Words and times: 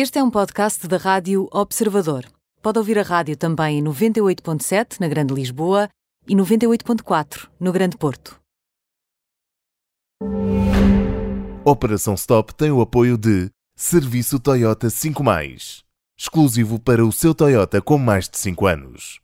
Este 0.00 0.20
é 0.20 0.22
um 0.22 0.30
podcast 0.30 0.86
da 0.86 0.96
Rádio 0.96 1.48
Observador. 1.50 2.24
Pode 2.62 2.78
ouvir 2.78 3.00
a 3.00 3.02
rádio 3.02 3.36
também 3.36 3.80
em 3.80 3.82
98.7 3.82 5.00
na 5.00 5.08
Grande 5.08 5.34
Lisboa 5.34 5.88
e 6.24 6.36
98.4 6.36 7.48
no 7.58 7.72
Grande 7.72 7.96
Porto. 7.96 8.38
Operação 11.64 12.14
Stop 12.14 12.54
tem 12.54 12.70
o 12.70 12.80
apoio 12.80 13.18
de 13.18 13.50
Serviço 13.76 14.38
Toyota 14.38 14.88
5 14.88 15.24
Mais, 15.24 15.82
exclusivo 16.16 16.78
para 16.78 17.04
o 17.04 17.10
seu 17.10 17.34
Toyota 17.34 17.82
com 17.82 17.98
mais 17.98 18.28
de 18.28 18.38
5 18.38 18.66
anos. 18.68 19.18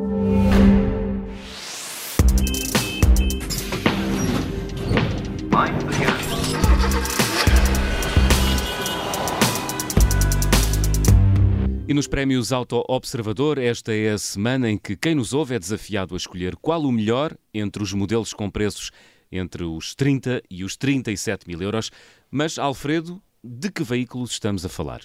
E 11.87 11.93
nos 11.93 12.07
prémios 12.09 12.51
Auto 12.51 12.83
Observador, 12.89 13.59
esta 13.59 13.93
é 13.95 14.13
a 14.13 14.17
semana 14.17 14.71
em 14.71 14.79
que 14.79 14.97
quem 14.97 15.15
nos 15.15 15.35
ouve 15.35 15.55
é 15.55 15.59
desafiado 15.59 16.15
a 16.15 16.17
escolher 16.17 16.57
qual 16.57 16.81
o 16.81 16.91
melhor 16.91 17.37
entre 17.53 17.83
os 17.83 17.93
modelos 17.93 18.33
com 18.33 18.51
preços 18.51 18.91
entre 19.31 19.65
os 19.65 19.95
30 19.95 20.41
e 20.51 20.65
os 20.65 20.79
37 20.79 21.47
mil 21.47 21.61
euros. 21.61 21.91
Mas, 22.31 22.59
Alfredo, 22.59 23.21
de 23.43 23.71
que 23.71 23.83
veículos 23.83 24.31
estamos 24.31 24.65
a 24.65 24.71
falar? 24.71 25.03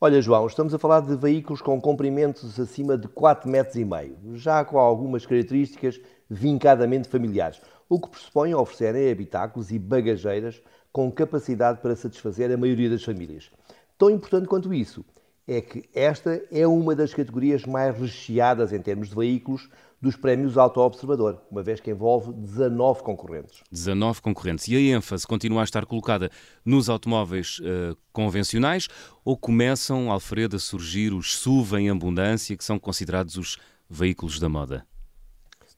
Olha, 0.00 0.22
João, 0.22 0.46
estamos 0.46 0.72
a 0.72 0.78
falar 0.78 1.00
de 1.00 1.16
veículos 1.16 1.60
com 1.60 1.80
comprimentos 1.80 2.60
acima 2.60 2.96
de 2.96 3.08
4,5 3.08 3.46
metros, 3.48 3.74
e 3.74 3.84
meio, 3.84 4.18
já 4.34 4.64
com 4.64 4.78
algumas 4.78 5.26
características 5.26 6.00
vincadamente 6.30 7.08
familiares, 7.08 7.60
o 7.88 8.00
que 8.00 8.08
pressupõe 8.08 8.54
oferecerem 8.54 9.10
habitáculos 9.10 9.72
e 9.72 9.80
bagageiras 9.80 10.62
com 10.92 11.10
capacidade 11.10 11.80
para 11.80 11.96
satisfazer 11.96 12.52
a 12.52 12.56
maioria 12.56 12.88
das 12.88 13.02
famílias. 13.02 13.50
Tão 13.98 14.08
importante 14.10 14.46
quanto 14.46 14.72
isso 14.72 15.04
é 15.46 15.60
que 15.60 15.88
esta 15.94 16.42
é 16.50 16.66
uma 16.66 16.94
das 16.94 17.12
categorias 17.12 17.64
mais 17.64 17.96
recheadas 17.98 18.72
em 18.72 18.80
termos 18.80 19.08
de 19.08 19.14
veículos 19.14 19.68
dos 20.00 20.16
prémios 20.16 20.56
Auto 20.56 20.80
Observador, 20.80 21.42
uma 21.50 21.62
vez 21.62 21.78
que 21.78 21.90
envolve 21.90 22.32
19 22.32 23.02
concorrentes. 23.02 23.62
19 23.70 24.22
concorrentes. 24.22 24.66
E 24.68 24.76
a 24.76 24.96
ênfase 24.96 25.26
continua 25.26 25.60
a 25.60 25.64
estar 25.64 25.84
colocada 25.84 26.30
nos 26.64 26.88
automóveis 26.88 27.58
uh, 27.60 27.96
convencionais 28.12 28.88
ou 29.24 29.36
começam, 29.36 30.10
Alfredo, 30.10 30.56
a 30.56 30.58
surgir 30.58 31.12
os 31.12 31.36
SUV 31.36 31.80
em 31.80 31.90
abundância, 31.90 32.56
que 32.56 32.64
são 32.64 32.78
considerados 32.78 33.36
os 33.36 33.58
veículos 33.88 34.38
da 34.40 34.48
moda? 34.48 34.86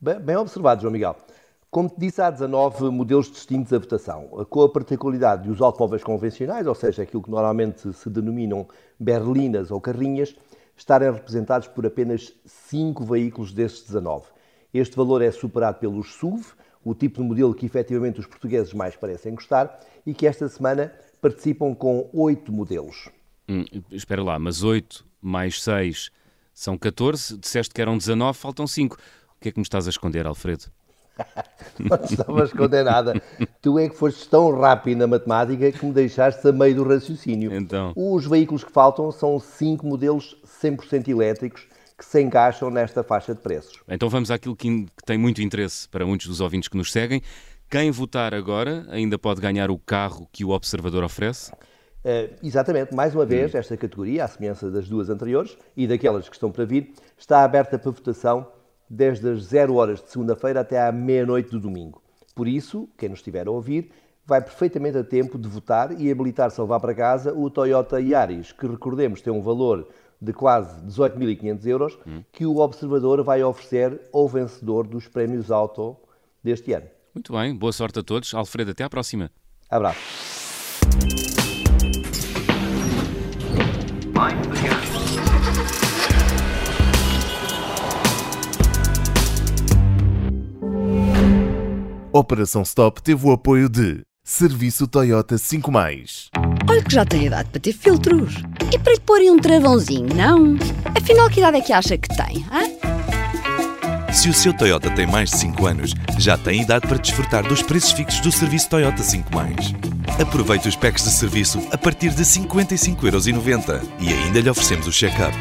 Bem, 0.01 0.21
bem 0.21 0.37
observado, 0.37 0.83
João 0.83 0.93
Miguel. 0.93 1.17
Como 1.73 1.89
te 1.89 1.98
disse, 1.98 2.20
há 2.20 2.31
19 2.31 2.91
modelos 2.91 3.31
distintos 3.31 3.73
a 3.73 3.78
votação, 3.78 4.28
com 4.51 4.62
a 4.62 4.69
particularidade 4.69 5.45
de 5.45 5.51
os 5.51 5.59
automóveis 5.62 6.05
convencionais, 6.05 6.67
ou 6.67 6.75
seja, 6.75 7.03
aquilo 7.03 7.23
que 7.23 7.31
normalmente 7.31 7.91
se 7.95 8.11
denominam 8.11 8.69
berlinas 9.01 9.70
ou 9.70 9.81
carrinhas, 9.81 10.37
estarem 10.77 11.11
representados 11.11 11.69
por 11.69 11.87
apenas 11.87 12.34
5 12.45 13.03
veículos 13.06 13.55
destes 13.55 13.84
19. 13.84 14.27
Este 14.75 14.95
valor 14.95 15.23
é 15.23 15.31
superado 15.31 15.79
pelos 15.79 16.12
SUV, 16.12 16.45
o 16.84 16.95
tipo 16.95 17.23
de 17.23 17.27
modelo 17.27 17.55
que 17.55 17.64
efetivamente 17.64 18.20
os 18.20 18.27
portugueses 18.27 18.75
mais 18.75 18.95
parecem 18.95 19.34
gostar, 19.34 19.81
e 20.05 20.12
que 20.12 20.27
esta 20.27 20.47
semana 20.51 20.92
participam 21.23 21.75
com 21.75 22.11
8 22.12 22.53
modelos. 22.53 23.09
Hum, 23.48 23.64
espera 23.91 24.23
lá, 24.23 24.39
mas 24.39 24.62
8 24.62 25.07
mais 25.23 25.62
6 25.62 26.11
são 26.53 26.77
14, 26.77 27.39
disseste 27.39 27.73
que 27.73 27.81
eram 27.81 27.97
19, 27.97 28.36
faltam 28.36 28.67
5. 28.67 28.95
O 28.95 29.41
que 29.41 29.48
é 29.48 29.53
que 29.53 29.59
me 29.59 29.62
estás 29.62 29.86
a 29.86 29.91
esconder, 29.91 30.27
Alfredo? 30.27 30.70
não 31.79 31.97
estava 32.05 32.43
a 32.43 32.45
esconder 32.45 32.85
nada. 32.85 33.21
Tu 33.61 33.79
é 33.79 33.89
que 33.89 33.97
foste 33.97 34.29
tão 34.29 34.59
rápido 34.59 34.99
na 34.99 35.07
matemática 35.07 35.71
que 35.73 35.85
me 35.85 35.93
deixaste 35.93 36.47
a 36.47 36.53
meio 36.53 36.75
do 36.75 36.85
raciocínio. 36.85 37.55
Então. 37.55 37.93
Os 37.97 38.27
veículos 38.27 38.65
que 38.65 38.73
faltam 38.73 39.11
são 39.11 39.39
cinco 39.39 39.87
modelos 39.87 40.37
100% 40.63 41.09
elétricos 41.09 41.67
que 41.97 42.05
se 42.05 42.21
encaixam 42.21 42.71
nesta 42.71 43.03
faixa 43.03 43.35
de 43.35 43.41
preços. 43.41 43.81
Então 43.89 44.09
vamos 44.09 44.31
àquilo 44.31 44.57
que 44.57 44.87
tem 45.05 45.17
muito 45.17 45.41
interesse 45.41 45.89
para 45.89 46.05
muitos 46.05 46.27
dos 46.27 46.41
ouvintes 46.41 46.69
que 46.69 46.77
nos 46.77 46.91
seguem. 46.91 47.23
Quem 47.70 47.91
votar 47.91 48.35
agora 48.35 48.85
ainda 48.91 49.19
pode 49.19 49.41
ganhar 49.41 49.70
o 49.70 49.79
carro 49.79 50.29
que 50.33 50.45
o 50.45 50.51
observador 50.51 51.05
oferece? 51.05 51.53
Uh, 52.05 52.35
exatamente, 52.42 52.92
mais 52.92 53.15
uma 53.15 53.25
vez, 53.25 53.55
hum. 53.55 53.59
esta 53.59 53.77
categoria, 53.77 54.25
à 54.25 54.29
semelhança 54.29 54.69
das 54.70 54.89
duas 54.89 55.09
anteriores 55.09 55.57
e 55.77 55.86
daquelas 55.86 56.29
que 56.29 56.35
estão 56.35 56.51
para 56.51 56.65
vir, 56.65 56.92
está 57.17 57.45
aberta 57.45 57.79
para 57.79 57.91
votação 57.92 58.47
desde 58.89 59.29
as 59.29 59.45
0 59.45 59.75
horas 59.75 60.03
de 60.03 60.11
segunda-feira 60.11 60.61
até 60.61 60.81
à 60.81 60.93
meia-noite 60.93 61.51
do 61.51 61.61
domingo. 61.61 62.03
Por 62.35 62.48
isso, 62.48 62.89
quem 62.97 63.09
nos 63.09 63.19
estiver 63.19 63.47
a 63.47 63.51
ouvir, 63.51 63.91
vai 64.25 64.41
perfeitamente 64.41 64.97
a 64.98 65.05
tempo 65.05 65.39
de 65.39 65.48
votar 65.48 66.01
e 66.01 66.11
habilitar-se 66.11 66.61
a 66.61 66.65
levar 66.65 66.81
para 66.81 66.95
casa 66.95 67.35
o 67.35 67.51
Toyota 67.51 68.01
Yaris, 68.01 68.53
que 68.53 68.67
recordemos 68.67 69.21
tem 69.21 69.33
um 69.33 69.42
valor 69.42 69.89
de 70.21 70.33
quase 70.33 70.81
18.500 70.87 71.67
euros, 71.67 71.98
hum. 72.07 72.23
que 72.31 72.47
o 72.47 72.59
observador 72.59 73.23
vai 73.25 73.42
oferecer 73.42 74.01
ao 74.13 74.29
vencedor 74.29 74.87
dos 74.87 75.09
prémios 75.09 75.51
Auto 75.51 75.97
deste 76.42 76.73
ano. 76.73 76.87
Muito 77.13 77.33
bem, 77.33 77.55
boa 77.55 77.73
sorte 77.73 77.98
a 77.98 78.03
todos. 78.03 78.33
Alfredo, 78.33 78.71
até 78.71 78.85
à 78.85 78.89
próxima. 78.89 79.31
Abraço. 79.69 80.01
Operação 92.14 92.61
Stop 92.61 93.02
teve 93.02 93.27
o 93.27 93.33
apoio 93.33 93.70
de 93.70 94.02
Serviço 94.23 94.86
Toyota 94.86 95.39
5 95.39 95.73
Mais. 95.73 96.28
Olha 96.68 96.83
que 96.83 96.92
já 96.92 97.06
tem 97.06 97.24
idade 97.24 97.48
para 97.48 97.58
ter 97.58 97.73
filtros. 97.73 98.34
E 98.70 98.78
para 98.78 98.92
lhe 98.92 99.00
porem 99.00 99.30
um 99.30 99.39
travãozinho, 99.39 100.14
não? 100.14 100.58
Afinal, 100.95 101.30
que 101.30 101.40
idade 101.40 101.56
é 101.56 101.61
que 101.62 101.73
acha 101.73 101.96
que 101.96 102.08
tem, 102.14 102.36
hein? 102.36 102.78
Se 104.12 104.28
o 104.28 104.34
seu 104.34 104.52
Toyota 104.52 104.90
tem 104.90 105.06
mais 105.06 105.30
de 105.30 105.39
5 105.39 105.67
anos, 105.67 105.95
já 106.18 106.36
tem 106.36 106.61
idade 106.61 106.86
para 106.86 106.98
desfrutar 106.98 107.48
dos 107.48 107.62
preços 107.62 107.92
fixos 107.92 108.20
do 108.20 108.30
serviço 108.30 108.68
Toyota 108.68 109.02
5 109.02 109.34
Mais. 109.34 109.73
Aproveite 110.20 110.68
os 110.68 110.77
packs 110.77 111.05
de 111.05 111.12
serviço 111.12 111.67
a 111.73 111.79
partir 111.79 112.11
de 112.11 112.23
55,90€ 112.23 113.80
e 114.00 114.12
ainda 114.12 114.39
lhe 114.39 114.50
oferecemos 114.50 114.86
o 114.86 114.92
check-up. 114.92 115.34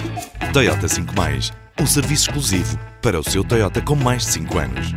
Toyota 0.53 0.88
5 0.88 1.13
Mais, 1.17 1.51
um 1.77 1.85
serviço 1.85 2.29
exclusivo 2.29 2.79
para 3.01 3.19
o 3.19 3.23
seu 3.23 3.43
Toyota 3.43 3.81
com 3.81 3.95
mais 3.95 4.25
de 4.25 4.31
5 4.31 4.57
anos. 4.57 4.95